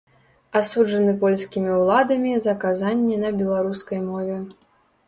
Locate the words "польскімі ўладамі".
1.25-2.33